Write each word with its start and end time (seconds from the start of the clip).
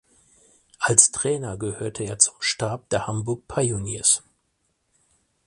Als 0.79 1.11
Trainer 1.11 1.57
gehörte 1.57 2.03
er 2.03 2.17
zum 2.17 2.33
Stab 2.39 2.89
der 2.89 3.05
Hamburg 3.05 3.47
Pioneers. 3.47 4.23